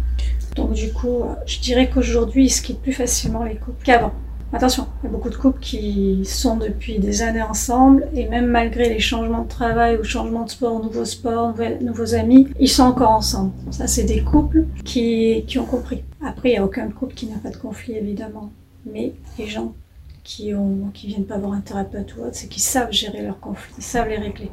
Donc 0.56 0.72
du 0.72 0.92
coup, 0.92 1.25
je 1.46 1.60
dirais 1.60 1.88
qu'aujourd'hui, 1.92 2.46
ils 2.46 2.50
se 2.50 2.62
quittent 2.62 2.82
plus 2.82 2.92
facilement 2.92 3.44
les 3.44 3.56
couples 3.56 3.84
qu'avant. 3.84 4.12
Attention, 4.52 4.86
il 5.02 5.06
y 5.06 5.08
a 5.08 5.10
beaucoup 5.10 5.28
de 5.28 5.34
couples 5.34 5.60
qui 5.60 6.25
sont 6.25 6.56
depuis 6.56 6.98
des 6.98 7.22
années 7.22 7.42
ensemble 7.42 8.06
et 8.14 8.28
même 8.28 8.46
malgré 8.46 8.88
les 8.88 9.00
changements 9.00 9.42
de 9.42 9.48
travail 9.48 9.98
ou 9.98 10.04
changements 10.04 10.44
de 10.44 10.50
sport, 10.50 10.82
nouveaux 10.82 11.04
sports, 11.04 11.54
nouveaux 11.80 12.14
amis, 12.14 12.48
ils 12.60 12.68
sont 12.68 12.84
encore 12.84 13.10
ensemble. 13.10 13.52
Ça, 13.70 13.86
c'est 13.88 14.04
des 14.04 14.22
couples 14.22 14.64
qui, 14.84 15.44
ont 15.58 15.64
compris. 15.64 16.04
Après, 16.25 16.50
il 16.50 16.52
n'y 16.52 16.58
a 16.58 16.64
aucun 16.64 16.88
couple 16.90 17.14
qui 17.14 17.26
n'a 17.26 17.38
pas 17.38 17.50
de 17.50 17.56
conflit, 17.56 17.94
évidemment. 17.96 18.52
Mais 18.86 19.14
les 19.36 19.46
gens 19.46 19.75
qui 20.22 20.54
ont, 20.54 20.90
qui 20.94 21.08
viennent 21.08 21.26
pas 21.26 21.38
voir 21.38 21.52
un 21.52 21.60
thérapeute 21.60 22.16
ou 22.16 22.20
autre, 22.20 22.34
c'est 22.34 22.48
qu'ils 22.48 22.62
savent 22.62 22.92
gérer 22.92 23.22
leurs 23.22 23.40
conflits, 23.40 23.75
ils 23.78 23.84
savent 23.84 24.08
les 24.08 24.16
régler. 24.16 24.50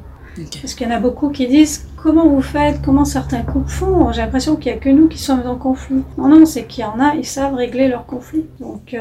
Parce 0.60 0.74
qu'il 0.74 0.88
y 0.88 0.90
en 0.90 0.94
a 0.94 1.00
beaucoup 1.00 1.28
qui 1.30 1.46
disent 1.46 1.86
comment 1.96 2.28
vous 2.28 2.42
faites, 2.42 2.82
comment 2.82 3.04
certains 3.04 3.42
couples 3.42 3.70
font? 3.70 4.10
J'ai 4.12 4.20
l'impression 4.22 4.56
qu'il 4.56 4.72
n'y 4.72 4.78
a 4.78 4.80
que 4.80 4.88
nous 4.88 5.08
qui 5.08 5.18
sommes 5.18 5.42
en 5.46 5.56
conflit. 5.56 6.02
Non, 6.18 6.28
non, 6.28 6.44
c'est 6.46 6.64
qu'il 6.64 6.82
y 6.82 6.86
en 6.86 6.98
a, 7.00 7.14
ils 7.14 7.24
savent 7.26 7.54
régler 7.54 7.88
leurs 7.88 8.06
conflits. 8.06 8.46
Donc, 8.60 8.94
euh, 8.94 8.98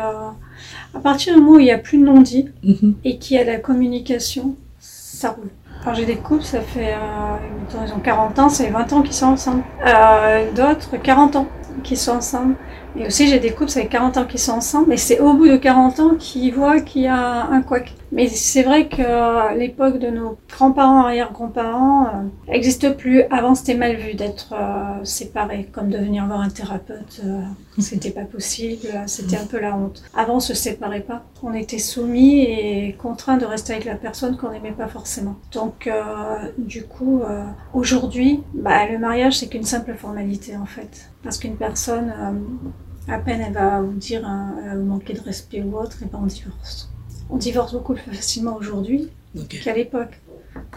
à 0.96 1.00
partir 1.00 1.34
du 1.36 1.42
moment 1.42 1.56
où 1.58 1.60
il 1.60 1.66
n'y 1.66 1.72
a 1.72 1.78
plus 1.78 1.98
de 1.98 2.04
non-dit 2.06 2.50
Mhm. 2.64 2.96
et 3.04 3.18
qu'il 3.18 3.38
y 3.38 3.40
a 3.40 3.44
de 3.46 3.50
la 3.52 3.58
communication, 3.60 4.56
ça 4.80 5.32
roule. 5.32 5.50
Quand 5.84 5.94
j'ai 5.94 6.06
des 6.06 6.16
couples, 6.16 6.44
ça 6.44 6.62
fait, 6.62 6.94
euh, 6.94 7.78
ils 7.86 7.94
ont 7.94 8.00
40 8.00 8.40
ans, 8.40 8.48
c'est 8.50 8.70
20 8.70 8.94
ans 8.94 9.02
qu'ils 9.02 9.14
sont 9.14 9.26
ensemble. 9.28 9.64
Euh, 9.86 10.46
D'autres, 10.56 10.96
40 11.02 11.36
ans 11.36 11.48
qui 11.84 11.98
sont 11.98 12.14
ensemble. 12.14 12.56
Et 12.96 13.08
aussi, 13.08 13.28
j'ai 13.28 13.40
des 13.40 13.52
couples, 13.52 13.72
ça 13.72 13.82
fait 13.82 13.88
40 13.88 14.18
ans 14.18 14.26
qu'ils 14.26 14.40
sont 14.40 14.52
ensemble, 14.54 14.94
et 14.94 14.98
c'est 14.98 15.20
au 15.20 15.34
bout 15.34 15.48
de 15.48 15.58
40 15.58 16.00
ans 16.00 16.16
qu'ils 16.16 16.54
voient 16.54 16.80
qu'il 16.82 17.04
y 17.04 17.08
a 17.08 17.46
un 17.48 17.62
couac. 17.62 17.96
Mais 18.12 18.28
c'est 18.28 18.62
vrai 18.62 18.88
que 18.88 19.02
euh, 19.02 19.56
l'époque 19.56 19.98
de 19.98 20.08
nos 20.10 20.38
grands-parents, 20.50 21.04
arrière-grands-parents, 21.06 22.06
euh, 22.06 22.52
n'existe 22.52 22.96
plus. 22.96 23.24
Avant, 23.32 23.56
c'était 23.56 23.74
mal 23.74 23.96
vu 23.96 24.14
d'être 24.14 24.54
euh, 24.54 25.04
séparés, 25.04 25.68
comme 25.72 25.90
de 25.90 25.98
venir 25.98 26.26
voir 26.28 26.42
un 26.42 26.50
thérapeute. 26.50 27.22
euh, 27.26 27.42
c'était 27.80 28.12
pas 28.12 28.26
possible, 28.26 28.88
c'était 29.08 29.38
un 29.38 29.46
peu 29.48 29.60
la 29.60 29.76
honte. 29.76 30.04
Avant, 30.16 30.36
on 30.36 30.40
se 30.40 30.54
séparait 30.54 31.02
pas. 31.02 31.24
On 31.42 31.54
était 31.56 31.80
soumis 31.80 32.42
et 32.44 32.96
contraints 33.02 33.38
de 33.38 33.46
rester 33.46 33.74
avec 33.74 33.86
la 33.86 33.96
personne 33.96 34.38
qu'on 34.38 34.52
n'aimait 34.52 34.72
pas 34.72 34.88
forcément. 34.88 35.36
Donc, 35.52 35.88
euh, 35.88 36.04
du 36.60 36.84
coup, 36.86 37.22
euh, 37.24 37.44
aujourd'hui, 37.74 38.44
bah, 38.54 38.86
le 38.88 39.00
mariage, 39.00 39.40
c'est 39.40 39.48
qu'une 39.48 39.64
simple 39.64 39.94
formalité, 39.96 40.56
en 40.56 40.66
fait. 40.68 41.10
Parce 41.24 41.38
qu'une 41.40 41.58
personne, 41.58 42.14
euh, 42.16 42.32
à 43.08 43.18
peine 43.18 43.42
elle 43.42 43.54
va 43.54 43.82
vous 43.82 43.94
dire, 43.94 44.20
elle 44.62 44.70
va 44.70 44.76
vous 44.76 44.86
manquer 44.86 45.14
de 45.14 45.22
respect 45.22 45.62
ou 45.62 45.78
autre, 45.78 46.02
et 46.04 46.06
ben 46.06 46.20
on 46.22 46.26
divorce. 46.26 46.90
On 47.30 47.38
divorce 47.38 47.74
beaucoup 47.74 47.94
plus 47.94 48.16
facilement 48.16 48.56
aujourd'hui 48.56 49.10
qu'à 49.64 49.74
l'époque. 49.74 50.22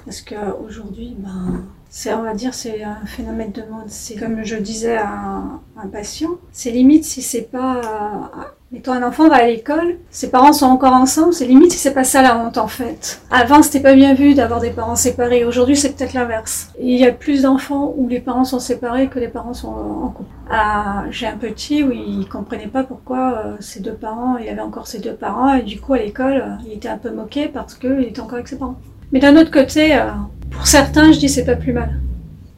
Parce 0.05 0.23
qu'aujourd'hui, 0.23 1.17
ben, 1.19 1.65
c'est, 1.91 2.15
on 2.15 2.23
va 2.23 2.35
dire, 2.35 2.55
c'est 2.55 2.83
un 2.83 3.05
phénomène 3.05 3.53
de 3.53 3.63
mode. 3.63 3.89
C'est 3.89 4.17
comme 4.17 4.43
je 4.43 4.57
disais 4.57 4.97
à 4.97 5.11
un, 5.11 5.61
un 5.77 5.89
patient, 5.89 6.31
c'est 6.53 6.71
limite 6.71 7.05
si 7.05 7.23
c'est 7.23 7.43
pas. 7.43 8.55
Mettons, 8.73 8.93
un 8.93 9.03
enfant 9.03 9.29
va 9.29 9.37
à 9.37 9.47
l'école, 9.47 9.97
ses 10.11 10.31
parents 10.31 10.53
sont 10.53 10.67
encore 10.67 10.93
ensemble, 10.93 11.33
c'est 11.33 11.47
limite 11.47 11.73
c'est 11.73 11.95
pas 11.95 12.05
ça 12.05 12.23
la 12.23 12.37
honte 12.37 12.59
en 12.59 12.67
fait. 12.67 13.21
Avant, 13.31 13.63
c'était 13.63 13.81
pas 13.81 13.95
bien 13.95 14.15
vu 14.15 14.35
d'avoir 14.35 14.61
des 14.61 14.71
parents 14.71 14.97
séparés. 14.97 15.45
Aujourd'hui, 15.45 15.77
c'est 15.77 15.97
peut-être 15.97 16.15
l'inverse. 16.15 16.71
Il 16.81 16.97
y 16.97 17.07
a 17.07 17.13
plus 17.13 17.43
d'enfants 17.43 17.95
où 17.97 18.09
les 18.09 18.21
parents 18.21 18.45
sont 18.45 18.59
séparés 18.59 19.09
que 19.09 19.19
les 19.19 19.29
parents 19.29 19.55
sont 19.55 19.69
en 19.69 20.09
couple. 20.09 20.31
Ah, 20.51 21.05
j'ai 21.11 21.27
un 21.27 21.37
petit 21.37 21.85
où 21.85 21.93
il 21.93 22.29
comprenait 22.29 22.67
pas 22.67 22.83
pourquoi 22.83 23.43
euh, 23.45 23.57
ses 23.61 23.81
deux 23.81 23.95
parents, 23.95 24.37
il 24.39 24.49
avait 24.49 24.61
encore 24.61 24.87
ses 24.87 24.99
deux 24.99 25.15
parents, 25.15 25.55
et 25.55 25.63
du 25.63 25.81
coup, 25.81 25.95
à 25.95 25.99
l'école, 25.99 26.43
euh, 26.45 26.55
il 26.67 26.73
était 26.73 26.89
un 26.89 26.99
peu 26.99 27.11
moqué 27.11 27.49
parce 27.49 27.75
qu'il 27.75 28.03
était 28.03 28.21
encore 28.21 28.35
avec 28.35 28.49
ses 28.49 28.59
parents. 28.59 28.79
Mais 29.13 29.21
d'un 29.21 29.37
autre 29.37 29.51
côté, 29.51 29.95
euh, 29.95 30.11
pour 30.51 30.67
certains, 30.67 31.13
je 31.13 31.19
dis 31.19 31.29
c'est 31.29 31.45
pas 31.45 31.57
plus 31.57 31.73
mal. 31.73 31.91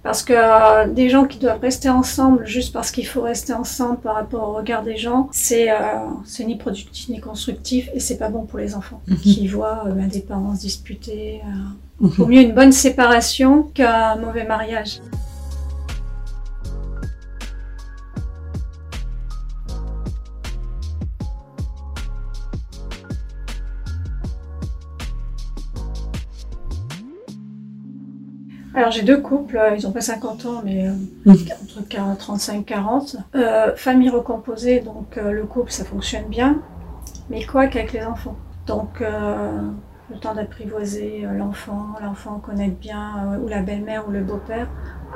Parce 0.02 0.22
que 0.22 0.32
euh, 0.32 0.88
des 0.92 1.08
gens 1.08 1.24
qui 1.24 1.38
doivent 1.38 1.60
rester 1.60 1.88
ensemble 1.88 2.46
juste 2.46 2.72
parce 2.72 2.90
qu'il 2.90 3.06
faut 3.06 3.22
rester 3.22 3.52
ensemble 3.52 3.98
par 3.98 4.14
rapport 4.14 4.48
au 4.48 4.52
regard 4.54 4.82
des 4.82 4.96
gens, 4.96 5.28
c'est 5.32 5.70
euh, 5.70 5.76
ni 6.40 6.56
productif 6.56 7.08
ni 7.08 7.20
constructif 7.20 7.90
et 7.94 8.00
c'est 8.00 8.16
pas 8.16 8.28
bon 8.28 8.44
pour 8.46 8.58
les 8.58 8.74
enfants 8.74 9.02
qui 9.22 9.46
voient 9.48 9.84
euh, 9.86 9.90
ben, 9.90 10.08
des 10.08 10.20
parents 10.20 10.54
se 10.54 10.60
disputer. 10.60 11.40
Vaut 12.00 12.26
mieux 12.26 12.42
une 12.42 12.54
bonne 12.54 12.72
séparation 12.72 13.64
qu'un 13.74 14.16
mauvais 14.16 14.44
mariage. 14.44 15.00
Alors 28.74 28.90
j'ai 28.90 29.02
deux 29.02 29.20
couples, 29.20 29.56
euh, 29.56 29.74
ils 29.76 29.86
ont 29.86 29.92
pas 29.92 30.00
50 30.00 30.46
ans, 30.46 30.62
mais 30.64 30.88
euh, 30.88 31.32
entre 31.32 31.88
40, 31.88 32.18
35 32.18 32.66
40. 32.66 33.16
Euh, 33.34 33.74
famille 33.76 34.10
recomposée, 34.10 34.80
donc 34.80 35.16
euh, 35.16 35.32
le 35.32 35.44
couple 35.44 35.72
ça 35.72 35.84
fonctionne 35.84 36.26
bien, 36.26 36.60
mais 37.30 37.44
quoi 37.44 37.66
qu'avec 37.66 37.92
les 37.92 38.04
enfants. 38.04 38.36
Donc 38.66 39.00
euh, 39.00 39.62
le 40.10 40.18
temps 40.18 40.34
d'apprivoiser 40.34 41.24
l'enfant, 41.36 41.86
l'enfant 42.02 42.40
connaît 42.44 42.68
bien, 42.68 43.38
ou 43.42 43.48
la 43.48 43.62
belle-mère 43.62 44.06
ou 44.08 44.10
le 44.10 44.20
beau-père, 44.20 44.68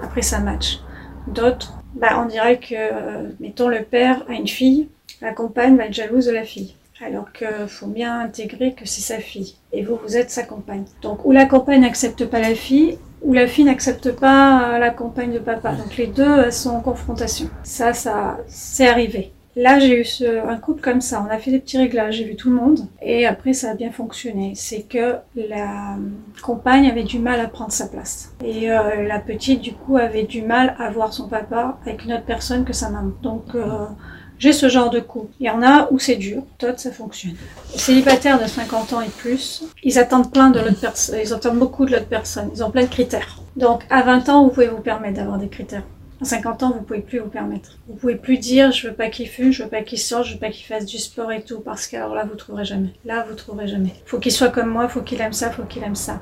après 0.02 0.23
ça 0.23 0.38
match. 0.40 0.80
D'autres, 1.28 1.75
bah, 1.94 2.21
on 2.21 2.26
dirait 2.26 2.59
que, 2.59 3.32
mettons, 3.40 3.68
le 3.68 3.85
père 3.85 4.25
a 4.28 4.32
une 4.32 4.49
fille, 4.49 4.88
la 5.21 5.32
compagne 5.32 5.76
va 5.76 5.87
être 5.87 5.94
jalouse 5.94 6.26
de 6.26 6.32
la 6.32 6.42
fille. 6.42 6.75
Alors 7.04 7.32
qu'il 7.32 7.68
faut 7.68 7.87
bien 7.87 8.21
intégrer 8.21 8.75
que 8.75 8.87
c'est 8.87 9.00
sa 9.00 9.18
fille. 9.18 9.56
Et 9.73 9.82
vous, 9.82 9.99
vous 10.02 10.16
êtes 10.16 10.30
sa 10.30 10.42
compagne. 10.42 10.85
Donc, 11.00 11.25
ou 11.25 11.32
la 11.32 11.47
compagne 11.47 11.80
n'accepte 11.80 12.26
pas 12.26 12.38
la 12.40 12.54
fille, 12.54 12.99
ou 13.25 13.33
la 13.33 13.47
fille 13.47 13.64
n'accepte 13.64 14.12
pas 14.12 14.75
euh, 14.75 14.79
la 14.79 14.91
compagne 14.91 15.33
de 15.33 15.38
papa. 15.38 15.73
Donc, 15.73 15.97
les 15.97 16.07
deux 16.07 16.38
elles 16.45 16.52
sont 16.52 16.71
en 16.71 16.81
confrontation. 16.81 17.49
Ça, 17.62 17.93
ça, 17.93 18.38
c'est 18.49 18.88
arrivé. 18.88 19.33
Là, 19.55 19.79
j'ai 19.79 20.00
eu 20.00 20.05
ce- 20.05 20.49
un 20.49 20.57
couple 20.57 20.81
comme 20.81 21.02
ça. 21.02 21.23
On 21.29 21.31
a 21.31 21.37
fait 21.37 21.50
des 21.50 21.59
petits 21.59 21.76
réglages, 21.76 22.14
j'ai 22.17 22.25
vu 22.25 22.37
tout 22.37 22.49
le 22.49 22.57
monde. 22.57 22.81
Et 23.02 23.26
après, 23.26 23.52
ça 23.52 23.73
a 23.73 23.75
bien 23.75 23.91
fonctionné. 23.93 24.52
C'est 24.57 24.81
que 24.83 25.17
la 25.37 25.97
compagne 26.43 26.87
avait 26.88 27.02
du 27.02 27.19
mal 27.19 27.38
à 27.38 27.49
prendre 27.49 27.71
sa 27.71 27.87
place. 27.87 28.33
Et 28.43 28.71
euh, 28.73 29.07
la 29.07 29.19
petite, 29.19 29.61
du 29.61 29.75
coup, 29.75 29.99
avait 29.99 30.23
du 30.23 30.41
mal 30.41 30.75
à 30.79 30.91
voir 30.91 31.12
son 31.12 31.29
papa 31.29 31.76
avec 31.85 32.05
une 32.07 32.14
autre 32.14 32.25
personne 32.25 32.64
que 32.64 32.73
sa 32.73 32.88
maman. 32.88 33.12
Donc, 33.23 33.45
euh, 33.55 33.85
j'ai 34.42 34.52
ce 34.52 34.68
genre 34.68 34.90
de 34.90 34.99
couple. 34.99 35.32
Il 35.38 35.46
y 35.46 35.50
en 35.50 35.62
a 35.62 35.87
où 35.92 36.00
c'est 36.00 36.16
dur, 36.16 36.42
d'autres 36.58 36.80
ça 36.80 36.90
fonctionne. 36.90 37.37
Célibataires 37.76 38.42
de 38.42 38.49
50 38.49 38.92
ans 38.92 39.00
et 39.00 39.08
plus, 39.08 39.62
ils 39.84 40.00
attendent 40.00 40.32
plein 40.32 40.50
de 40.50 40.58
l'autre 40.58 40.80
personne, 40.80 41.20
ils 41.22 41.32
attendent 41.32 41.61
beaucoup 41.61 41.87
de 41.87 41.92
l'autre 41.92 42.08
personne, 42.08 42.50
ils 42.52 42.64
ont 42.64 42.72
plein 42.72 42.82
de 42.82 42.88
critères. 42.88 43.38
Donc 43.54 43.84
à 43.88 44.02
20 44.02 44.28
ans, 44.30 44.42
vous 44.42 44.50
pouvez 44.50 44.66
vous 44.66 44.80
permettre 44.80 45.14
d'avoir 45.14 45.38
des 45.38 45.46
critères. 45.46 45.84
À 46.20 46.25
50 46.25 46.64
ans, 46.64 46.72
vous 46.72 46.82
pouvez 46.82 47.02
plus 47.02 47.20
vous 47.20 47.28
permettre. 47.28 47.78
Vous 47.87 47.94
pouvez 47.94 48.16
plus 48.16 48.37
dire 48.37 48.72
je 48.72 48.88
veux 48.88 48.94
pas 48.94 49.11
qu'il 49.11 49.28
fume, 49.28 49.52
je 49.52 49.62
veux 49.62 49.68
pas 49.68 49.82
qu'il 49.82 50.00
sorte, 50.00 50.25
je 50.25 50.32
veux 50.34 50.40
pas 50.40 50.50
qu'il 50.50 50.66
fasse 50.66 50.87
du 50.87 50.99
sport 50.99 51.30
et 51.30 51.42
tout, 51.42 51.61
parce 51.61 51.87
que 51.87 51.94
alors 51.94 52.16
là 52.16 52.25
vous 52.25 52.34
trouverez 52.34 52.64
jamais. 52.64 52.94
Là 53.04 53.25
vous 53.28 53.37
trouverez 53.37 53.68
jamais. 53.68 53.94
Faut 54.06 54.18
qu'il 54.18 54.32
soit 54.32 54.49
comme 54.49 54.70
moi, 54.70 54.88
faut 54.88 55.02
qu'il 55.02 55.20
aime 55.20 55.32
ça, 55.32 55.52
faut 55.52 55.62
qu'il 55.62 55.84
aime 55.84 55.94
ça. 55.94 56.20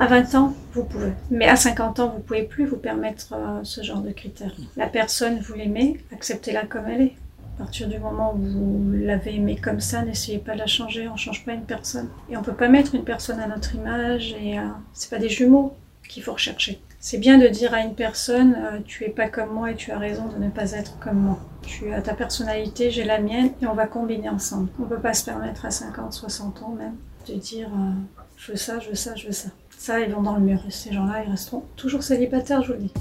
À 0.00 0.06
20 0.06 0.34
ans, 0.36 0.54
vous 0.72 0.84
pouvez. 0.84 1.12
Mais 1.30 1.48
à 1.48 1.56
50 1.56 2.00
ans, 2.00 2.14
vous 2.16 2.22
pouvez 2.22 2.44
plus 2.44 2.64
vous 2.64 2.78
permettre 2.78 3.34
euh, 3.34 3.60
ce 3.62 3.82
genre 3.82 4.00
de 4.00 4.10
critères. 4.10 4.54
La 4.78 4.86
personne, 4.86 5.38
vous 5.40 5.52
l'aimez, 5.52 5.98
acceptez-la 6.14 6.64
comme 6.64 6.86
elle 6.88 7.02
est. 7.02 7.12
À 7.58 7.64
partir 7.64 7.88
du 7.88 7.98
moment 7.98 8.34
où 8.34 8.38
vous 8.38 8.92
l'avez 8.92 9.34
aimée 9.34 9.56
comme 9.56 9.80
ça, 9.80 10.02
n'essayez 10.02 10.38
pas 10.38 10.52
de 10.52 10.58
la 10.58 10.68
changer, 10.68 11.08
on 11.08 11.16
change 11.16 11.44
pas 11.44 11.54
une 11.54 11.64
personne. 11.64 12.08
Et 12.30 12.36
on 12.36 12.42
peut 12.42 12.54
pas 12.54 12.68
mettre 12.68 12.94
une 12.94 13.02
personne 13.02 13.40
à 13.40 13.48
notre 13.48 13.74
image 13.74 14.36
et 14.40 14.60
euh, 14.60 14.62
c'est 14.92 15.10
pas 15.10 15.18
des 15.18 15.28
jumeaux 15.28 15.74
qu'il 16.08 16.22
faut 16.22 16.34
rechercher. 16.34 16.80
C'est 17.00 17.18
bien 17.18 17.36
de 17.36 17.48
dire 17.48 17.74
à 17.74 17.80
une 17.80 17.96
personne 17.96 18.54
euh, 18.56 18.78
tu 18.86 19.04
es 19.04 19.08
pas 19.08 19.28
comme 19.28 19.52
moi 19.52 19.72
et 19.72 19.74
tu 19.74 19.90
as 19.90 19.98
raison 19.98 20.26
de 20.28 20.36
ne 20.36 20.50
pas 20.50 20.70
être 20.70 21.00
comme 21.00 21.18
moi. 21.18 21.40
Tu 21.62 21.92
as 21.92 22.00
ta 22.00 22.14
personnalité, 22.14 22.92
j'ai 22.92 23.02
la 23.02 23.18
mienne 23.18 23.50
et 23.60 23.66
on 23.66 23.74
va 23.74 23.88
combiner 23.88 24.28
ensemble. 24.28 24.68
On 24.80 24.84
peut 24.84 25.00
pas 25.00 25.14
se 25.14 25.24
permettre 25.24 25.66
à 25.66 25.72
50, 25.72 26.12
60 26.12 26.62
ans 26.62 26.76
même 26.78 26.94
de 27.26 27.34
dire 27.34 27.68
euh, 27.74 27.90
je 28.36 28.52
veux 28.52 28.58
ça, 28.58 28.78
je 28.78 28.90
veux 28.90 28.94
ça, 28.94 29.16
je 29.16 29.26
veux 29.26 29.32
ça. 29.32 29.48
Ça, 29.76 29.98
ils 29.98 30.12
vont 30.12 30.22
dans 30.22 30.34
le 30.36 30.42
mur 30.42 30.60
et 30.64 30.70
ces 30.70 30.92
gens-là, 30.92 31.24
ils 31.24 31.30
resteront 31.30 31.64
toujours 31.74 32.04
célibataires, 32.04 32.62
je 32.62 32.68
vous 32.68 32.78
le 32.78 32.84
dis. 32.84 32.92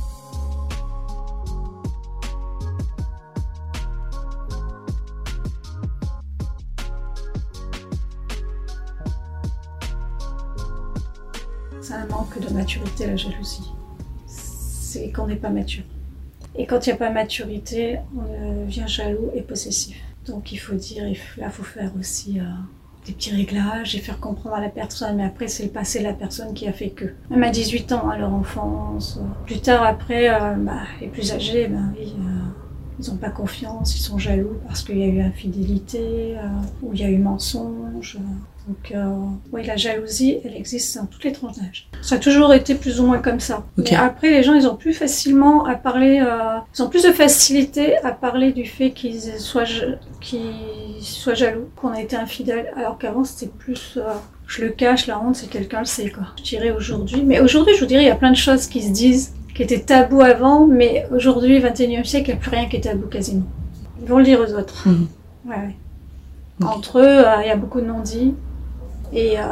Maturité, 12.67 13.07
la 13.07 13.15
jalousie. 13.15 13.71
C'est 14.25 15.11
qu'on 15.11 15.27
n'est 15.27 15.37
pas 15.37 15.49
mature. 15.49 15.83
Et 16.55 16.65
quand 16.65 16.85
il 16.85 16.89
n'y 16.89 16.93
a 16.95 16.97
pas 16.97 17.11
maturité, 17.11 17.99
on 18.15 18.65
devient 18.65 18.83
jaloux 18.87 19.29
et 19.33 19.41
possessif. 19.41 19.95
Donc 20.25 20.51
il 20.51 20.57
faut 20.57 20.75
dire, 20.75 21.03
là, 21.03 21.09
il 21.09 21.49
faut 21.51 21.63
faire 21.63 21.91
aussi 21.97 22.39
euh, 22.41 22.43
des 23.05 23.13
petits 23.13 23.33
réglages 23.33 23.95
et 23.95 23.99
faire 23.99 24.19
comprendre 24.19 24.55
à 24.57 24.59
la 24.61 24.67
personne. 24.69 25.15
Mais 25.15 25.23
après, 25.23 25.47
c'est 25.47 25.63
le 25.63 25.69
passé 25.69 25.99
de 25.99 26.03
la 26.03 26.13
personne 26.13 26.53
qui 26.53 26.67
a 26.67 26.73
fait 26.73 26.89
que. 26.89 27.05
Même 27.29 27.43
à 27.43 27.49
18 27.51 27.91
ans, 27.93 28.09
à 28.09 28.17
leur 28.17 28.33
enfance. 28.33 29.17
euh, 29.21 29.45
Plus 29.45 29.61
tard, 29.61 29.83
après, 29.83 30.29
euh, 30.29 30.55
bah, 30.55 30.81
les 30.99 31.07
plus 31.07 31.31
âgés, 31.31 31.67
euh, 31.71 31.77
ils 32.99 33.09
n'ont 33.09 33.17
pas 33.17 33.29
confiance, 33.29 33.95
ils 33.95 34.01
sont 34.01 34.17
jaloux 34.17 34.57
parce 34.67 34.83
qu'il 34.83 34.97
y 34.97 35.03
a 35.03 35.07
eu 35.07 35.21
infidélité, 35.21 36.35
euh, 36.37 36.47
ou 36.81 36.93
il 36.93 36.99
y 36.99 37.03
a 37.05 37.09
eu 37.09 37.17
mensonge. 37.19 38.17
Donc, 38.67 38.91
euh, 38.91 39.05
oui, 39.53 39.65
la 39.65 39.77
jalousie, 39.77 40.39
elle 40.43 40.55
existe 40.55 40.97
dans 40.97 41.05
toutes 41.05 41.23
les 41.23 41.31
tranches 41.31 41.55
d'âge. 41.55 41.87
Ça 42.01 42.15
a 42.15 42.17
toujours 42.17 42.53
été 42.53 42.75
plus 42.75 42.99
ou 42.99 43.05
moins 43.05 43.19
comme 43.19 43.39
ça. 43.39 43.63
Mais 43.77 43.95
après, 43.95 44.29
les 44.29 44.43
gens, 44.43 44.55
ils 44.55 44.67
ont 44.67 44.75
plus 44.75 44.93
facilement 44.93 45.65
à 45.65 45.75
parler, 45.75 46.19
euh, 46.19 46.57
ils 46.77 46.83
ont 46.83 46.89
plus 46.89 47.03
de 47.03 47.13
facilité 47.13 47.97
à 47.99 48.11
parler 48.11 48.51
du 48.51 48.65
fait 48.65 48.91
qu'ils 48.91 49.21
soient, 49.39 49.63
jaloux, 49.63 51.69
qu'on 51.77 51.93
a 51.93 52.01
été 52.01 52.17
infidèle, 52.17 52.73
alors 52.75 52.97
qu'avant, 52.97 53.23
c'était 53.23 53.51
plus, 53.57 53.93
euh, 53.95 54.01
je 54.47 54.65
le 54.65 54.71
cache, 54.71 55.07
la 55.07 55.21
honte, 55.21 55.37
c'est 55.37 55.49
quelqu'un 55.49 55.79
le 55.79 55.85
sait, 55.85 56.09
quoi. 56.09 56.23
Je 56.37 56.43
dirais 56.43 56.71
aujourd'hui. 56.71 57.23
Mais 57.23 57.39
aujourd'hui, 57.39 57.73
je 57.73 57.79
vous 57.79 57.85
dirais, 57.85 58.03
il 58.03 58.07
y 58.07 58.11
a 58.11 58.15
plein 58.15 58.31
de 58.31 58.37
choses 58.37 58.67
qui 58.67 58.81
se 58.81 58.91
disent, 58.91 59.33
qui 59.55 59.63
étaient 59.63 59.79
tabous 59.79 60.21
avant, 60.21 60.67
mais 60.67 61.07
aujourd'hui, 61.15 61.57
21e 61.59 62.03
siècle, 62.03 62.31
il 62.31 62.33
n'y 62.33 62.39
a 62.39 62.41
plus 62.41 62.51
rien 62.51 62.67
qui 62.67 62.75
est 62.75 62.81
tabou 62.81 63.07
quasiment. 63.07 63.45
Ils 64.01 64.09
vont 64.09 64.17
le 64.17 64.25
dire 64.25 64.41
aux 64.41 64.53
autres. 64.53 64.89
Mhm. 64.89 65.07
Ouais, 65.45 65.55
ouais. 65.55 65.75
Entre 66.65 66.99
eux, 66.99 67.25
euh, 67.25 67.41
il 67.43 67.47
y 67.47 67.51
a 67.51 67.55
beaucoup 67.55 67.79
de 67.79 67.85
non-dits. 67.85 68.33
Et 69.13 69.39
euh, 69.39 69.43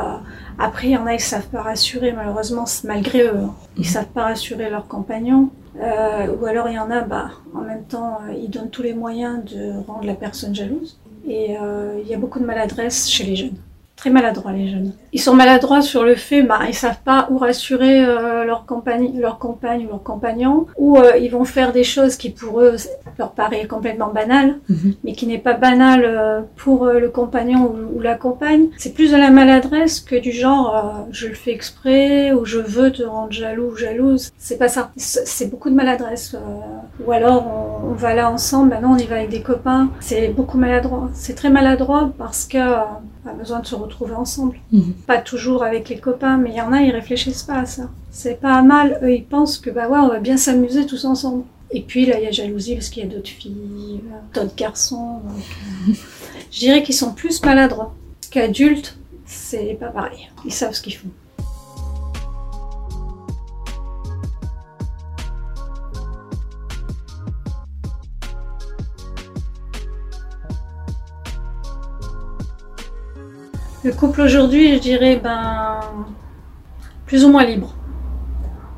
après, 0.60 0.88
il 0.88 0.92
y 0.92 0.98
en 0.98 1.06
a 1.06 1.12
qui 1.12 1.18
ne 1.18 1.22
savent 1.22 1.48
pas 1.48 1.62
rassurer, 1.62 2.12
malheureusement, 2.12 2.66
malgré 2.84 3.24
eux. 3.24 3.38
hein. 3.38 3.54
Ils 3.78 3.82
ne 3.82 3.88
savent 3.88 4.06
pas 4.08 4.24
rassurer 4.24 4.70
leurs 4.70 4.88
compagnons. 4.88 5.50
Euh, 5.82 6.28
ou 6.40 6.46
alors, 6.46 6.70
il 6.70 6.76
y 6.76 6.80
en 6.80 6.90
a, 6.92 7.02
bah, 7.02 7.32
en 7.54 7.62
même 7.62 7.84
temps, 7.84 8.20
euh, 8.28 8.34
ils 8.34 8.50
donnent 8.50 8.70
tous 8.70 8.84
les 8.84 8.94
moyens 8.94 9.44
de 9.46 9.74
rendre 9.88 10.06
la 10.06 10.14
personne 10.16 10.54
jalouse. 10.56 10.98
Et 11.28 11.58
euh, 11.62 12.00
il 12.02 12.08
y 12.08 12.14
a 12.14 12.18
beaucoup 12.18 12.40
de 12.40 12.46
maladresse 12.46 13.10
chez 13.10 13.24
les 13.24 13.36
jeunes. 13.36 13.58
Très 13.96 14.10
maladroits, 14.10 14.52
les 14.52 14.68
jeunes. 14.70 14.92
Ils 15.14 15.22
sont 15.22 15.34
maladroits 15.34 15.82
sur 15.82 16.04
le 16.04 16.16
fait, 16.16 16.44
bah, 16.44 16.60
ils 16.68 16.74
savent 16.76 17.00
pas 17.06 17.28
où 17.32 17.38
rassurer 17.38 18.04
euh, 18.06 18.44
leur, 18.44 18.66
compagne, 18.66 19.18
leur 19.20 19.40
compagne 19.40 19.86
ou 19.86 19.90
leur 19.90 20.04
compagnon, 20.04 20.68
ou 20.78 20.98
euh, 20.98 21.16
ils 21.18 21.30
vont 21.32 21.46
faire 21.46 21.72
des 21.72 21.86
choses 21.86 22.18
qui 22.18 22.30
pour 22.30 22.60
eux 22.60 22.76
leur 23.18 23.32
paraît 23.32 23.66
complètement 23.68 24.10
banales, 24.10 24.56
Mhm. 24.68 24.96
mais 25.06 25.14
qui 25.14 25.26
n'est 25.28 25.38
pas 25.40 25.54
banal 25.54 26.04
euh, 26.04 26.42
pour 26.58 26.86
euh, 26.86 27.00
le 27.00 27.10
compagnon 27.10 27.72
ou, 27.74 27.98
ou 27.98 28.02
la 28.02 28.16
compagne. 28.16 28.68
C'est 28.78 28.94
plus 28.94 29.12
de 29.14 29.18
la 29.18 29.32
maladresse 29.32 30.02
que 30.02 30.18
du 30.18 30.34
genre 30.34 30.76
euh, 30.76 31.10
je 31.12 31.28
le 31.28 31.34
fais 31.34 31.52
exprès 31.54 32.34
ou 32.34 32.44
je 32.44 32.60
veux 32.60 32.92
te 32.92 33.04
rendre 33.04 33.32
jaloux 33.32 33.72
ou 33.72 33.78
jalouse. 33.78 34.32
C'est 34.38 34.58
pas 34.58 34.68
ça. 34.68 34.92
C'est 34.98 35.50
beaucoup 35.50 35.70
de 35.70 35.76
maladresse. 35.76 36.36
euh, 36.36 37.04
ou 37.08 37.12
alors 37.14 37.46
on, 37.48 37.92
on 37.92 37.94
va 37.94 38.14
là 38.14 38.30
ensemble, 38.30 38.72
ben 38.72 38.82
non 38.82 38.90
on 38.92 38.98
y 38.98 39.06
va 39.06 39.16
avec 39.16 39.30
des 39.30 39.42
copains. 39.42 39.90
C'est 40.02 40.28
beaucoup 40.30 40.58
maladroit. 40.58 41.10
C'est 41.14 41.36
très 41.36 41.50
maladroit 41.50 42.12
parce 42.18 42.46
que 42.46 42.58
euh, 42.58 42.76
a 43.26 43.34
besoin 43.34 43.60
de 43.60 43.66
se 43.66 43.76
retrouver 43.76 44.14
ensemble. 44.14 44.58
Mhm. 44.72 44.94
Pas 45.08 45.18
toujours 45.18 45.64
avec 45.64 45.90
les 45.90 45.98
copains, 45.98 46.38
mais 46.38 46.52
il 46.52 46.56
y 46.56 46.62
en 46.62 46.72
a 46.72 46.82
ils 46.82 46.92
réfléchissent 46.92 47.44
pas 47.44 47.60
à 47.60 47.66
ça. 47.66 47.90
C'est 48.12 48.40
pas 48.40 48.62
mal. 48.62 49.00
Eux 49.04 49.14
ils 49.14 49.26
pensent 49.26 49.58
que 49.58 49.70
bah 49.70 49.88
ouais 49.90 50.00
on 50.00 50.08
va 50.08 50.20
bien 50.20 50.38
s'amuser 50.38 50.86
tous 50.86 51.06
ensemble. 51.06 51.44
Et 51.72 51.82
puis 51.82 52.06
là, 52.06 52.20
il 52.20 52.24
y 52.24 52.28
a 52.28 52.32
jalousie 52.32 52.76
parce 52.76 52.90
qu'il 52.90 53.04
y 53.04 53.06
a 53.06 53.10
d'autres 53.14 53.28
filles, 53.30 54.02
d'autres 54.34 54.56
garçons. 54.56 55.20
donc, 55.26 55.44
euh, 55.90 55.94
je 56.52 56.60
dirais 56.60 56.84
qu'ils 56.84 56.96
sont 56.96 57.14
plus 57.14 57.44
maladroits 57.44 57.94
qu'adultes. 58.32 58.98
C'est 59.26 59.76
pas 59.80 59.88
pareil. 59.88 60.30
Ils 60.46 60.54
savent 60.54 60.74
ce 60.74 60.82
qu'ils 60.82 60.96
font. 60.96 61.10
Le 73.86 73.94
couple 73.94 74.22
aujourd'hui, 74.22 74.74
je 74.74 74.80
dirais, 74.80 75.22
ben, 75.24 75.80
plus 77.06 77.24
ou 77.24 77.30
moins 77.30 77.46
libre. 77.46 77.76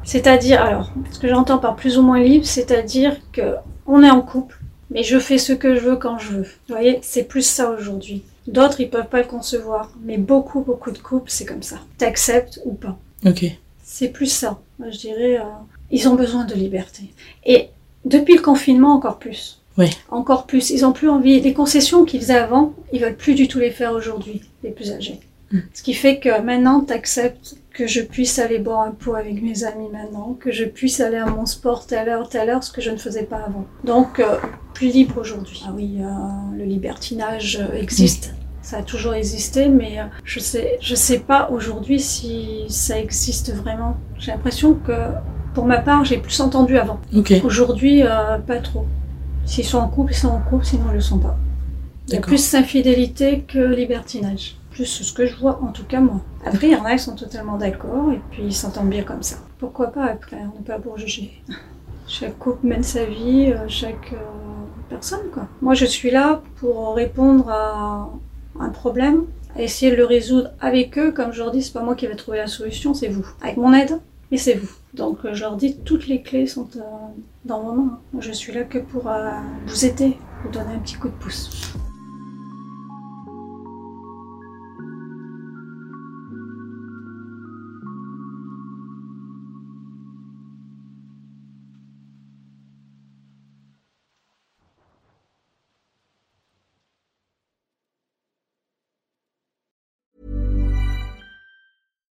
C'est-à-dire, 0.03 0.61
alors, 0.61 0.91
ce 1.11 1.19
que 1.19 1.29
j'entends 1.29 1.59
par 1.59 1.77
plus 1.77 1.97
ou 1.97 2.01
moins 2.01 2.19
libre, 2.19 2.45
c'est-à-dire 2.45 3.15
que 3.31 3.55
on 3.85 4.03
est 4.03 4.09
en 4.09 4.21
couple, 4.21 4.59
mais 4.91 5.03
je 5.03 5.17
fais 5.17 5.37
ce 5.37 5.53
que 5.53 5.75
je 5.75 5.79
veux 5.79 5.95
quand 5.95 6.17
je 6.17 6.33
veux. 6.33 6.41
Vous 6.41 6.75
voyez, 6.75 6.99
c'est 7.03 7.23
plus 7.23 7.43
ça 7.43 7.69
aujourd'hui. 7.69 8.23
D'autres, 8.47 8.81
ils 8.81 8.89
peuvent 8.89 9.07
pas 9.07 9.21
le 9.21 9.27
concevoir, 9.27 9.91
mais 10.03 10.17
beaucoup, 10.17 10.59
beaucoup 10.59 10.91
de 10.91 10.97
couples, 10.97 11.31
c'est 11.31 11.45
comme 11.45 11.63
ça. 11.63 11.77
T'acceptes 11.97 12.59
ou 12.65 12.73
pas. 12.73 12.97
Ok. 13.25 13.45
C'est 13.85 14.09
plus 14.09 14.29
ça. 14.29 14.59
Moi, 14.77 14.89
je 14.89 14.97
dirais, 14.97 15.37
euh, 15.37 15.43
ils 15.89 16.09
ont 16.09 16.15
besoin 16.15 16.43
de 16.43 16.53
liberté. 16.53 17.13
Et 17.45 17.69
depuis 18.03 18.35
le 18.35 18.41
confinement, 18.41 18.93
encore 18.93 19.19
plus. 19.19 19.61
Oui. 19.77 19.89
Encore 20.09 20.47
plus. 20.47 20.69
Ils 20.71 20.85
ont 20.85 20.91
plus 20.91 21.09
envie. 21.09 21.39
Les 21.39 21.53
concessions 21.53 22.03
qu'ils 22.03 22.19
faisaient 22.19 22.35
avant, 22.35 22.73
ils 22.91 23.01
veulent 23.01 23.15
plus 23.15 23.35
du 23.35 23.47
tout 23.47 23.59
les 23.59 23.71
faire 23.71 23.93
aujourd'hui, 23.93 24.41
les 24.67 24.73
plus 24.73 24.91
âgés. 24.91 25.19
Mm. 25.51 25.59
Ce 25.73 25.83
qui 25.83 25.93
fait 25.93 26.19
que 26.19 26.41
maintenant, 26.41 26.81
tu 26.81 26.93
acceptes 26.93 27.55
que 27.71 27.87
je 27.87 28.01
puisse 28.01 28.39
aller 28.39 28.59
boire 28.59 28.81
un 28.81 28.91
pot 28.91 29.15
avec 29.15 29.41
mes 29.41 29.63
amis 29.63 29.89
maintenant, 29.91 30.35
que 30.39 30.51
je 30.51 30.65
puisse 30.65 30.99
aller 30.99 31.17
à 31.17 31.27
mon 31.27 31.45
sport 31.45 31.85
telle 31.85 32.09
heure, 32.09 32.27
telle 32.27 32.49
heure, 32.49 32.63
ce 32.63 32.71
que 32.71 32.81
je 32.81 32.91
ne 32.91 32.97
faisais 32.97 33.23
pas 33.23 33.37
avant. 33.37 33.65
Donc, 33.83 34.19
euh, 34.19 34.37
plus 34.77 34.93
libre 34.93 35.19
aujourd'hui. 35.19 35.63
Ah 35.65 35.71
oui, 35.75 35.97
euh, 35.99 36.05
le 36.55 36.63
libertinage 36.63 37.57
euh, 37.59 37.75
existe. 37.75 38.35
Ça 38.61 38.77
a 38.77 38.81
toujours 38.83 39.15
existé, 39.15 39.69
mais 39.69 39.99
euh, 39.99 40.03
je 40.23 40.39
sais, 40.39 40.77
je 40.81 40.93
sais 40.93 41.19
pas 41.19 41.49
aujourd'hui 41.51 41.99
si 41.99 42.65
ça 42.69 42.99
existe 42.99 43.53
vraiment. 43.55 43.97
J'ai 44.19 44.31
l'impression 44.31 44.75
que, 44.75 44.91
pour 45.55 45.65
ma 45.65 45.79
part, 45.79 46.05
j'ai 46.05 46.17
plus 46.17 46.39
entendu 46.41 46.77
avant. 46.77 46.99
Aujourd'hui, 47.43 48.03
pas 48.45 48.57
trop. 48.57 48.85
S'ils 49.45 49.65
sont 49.65 49.79
en 49.79 49.87
couple, 49.87 50.11
ils 50.11 50.17
sont 50.17 50.27
en 50.27 50.41
couple, 50.41 50.65
sinon 50.65 50.83
ils 50.91 50.95
le 50.95 51.01
sont 51.01 51.17
pas. 51.17 51.37
Il 52.07 52.13
y 52.13 52.17
a 52.17 52.21
plus 52.21 52.55
infidélité 52.55 53.43
que 53.45 53.59
libertinage. 53.59 54.55
Plus 54.71 54.85
ce 54.85 55.11
que 55.11 55.25
je 55.25 55.35
vois, 55.35 55.59
en 55.61 55.73
tout 55.73 55.83
cas 55.83 55.99
moi. 55.99 56.21
Après, 56.45 56.67
il 56.67 56.73
y 56.73 56.75
en 56.75 56.85
a 56.85 56.93
qui 56.93 56.99
sont 56.99 57.15
totalement 57.15 57.57
d'accord 57.57 58.13
et 58.13 58.21
puis 58.31 58.43
ils 58.45 58.55
s'entendent 58.55 58.89
bien 58.89 59.03
comme 59.03 59.23
ça. 59.23 59.37
Pourquoi 59.59 59.87
pas 59.87 60.05
après 60.05 60.37
On 60.37 60.57
n'est 60.57 60.65
pas 60.65 60.79
pour 60.79 60.97
juger. 60.97 61.41
Chaque 62.07 62.39
couple 62.39 62.65
mène 62.65 62.83
sa 62.83 63.03
vie, 63.03 63.51
euh, 63.51 63.67
chaque 63.67 64.13
euh, 64.13 64.17
personne 64.87 65.29
quoi. 65.33 65.49
Moi, 65.61 65.73
je 65.73 65.83
suis 65.83 66.09
là 66.09 66.41
pour 66.55 66.95
répondre 66.95 67.49
à 67.49 68.09
un 68.61 68.69
problème, 68.69 69.25
à 69.57 69.61
essayer 69.61 69.91
de 69.91 69.97
le 69.97 70.05
résoudre 70.05 70.51
avec 70.61 70.97
eux. 70.97 71.11
Comme 71.11 71.33
je 71.33 71.39
leur 71.39 71.51
dis, 71.51 71.61
c'est 71.61 71.73
pas 71.73 71.83
moi 71.83 71.95
qui 71.95 72.07
vais 72.07 72.15
trouver 72.15 72.37
la 72.37 72.47
solution, 72.47 72.93
c'est 72.93 73.09
vous. 73.09 73.27
Avec 73.41 73.57
mon 73.57 73.73
aide, 73.73 73.99
mais 74.31 74.37
c'est 74.37 74.53
vous. 74.53 74.71
Donc 74.93 75.25
euh, 75.25 75.33
je 75.33 75.41
leur 75.41 75.57
dis, 75.57 75.75
toutes 75.83 76.07
les 76.07 76.21
clés 76.21 76.47
sont 76.47 76.69
dans 77.43 77.61
vos 77.61 77.73
mains. 77.73 77.99
Moi, 78.13 78.21
je 78.21 78.31
suis 78.31 78.53
là 78.53 78.63
que 78.63 78.77
pour 78.77 79.09
vous 79.65 79.85
aider, 79.85 80.15
vous 80.45 80.49
donner 80.49 80.75
un 80.75 80.79
petit 80.79 80.95
coup 80.95 81.09
de 81.09 81.13
pouce. 81.15 81.73